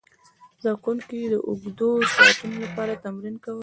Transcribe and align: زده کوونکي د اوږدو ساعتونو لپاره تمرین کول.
زده 0.61 0.73
کوونکي 0.83 1.17
د 1.33 1.35
اوږدو 1.47 1.89
ساعتونو 2.13 2.55
لپاره 2.65 3.01
تمرین 3.05 3.35
کول. 3.45 3.59